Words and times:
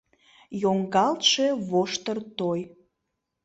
йоҥгалтше 0.61 1.45
воштыр-той 1.69 2.61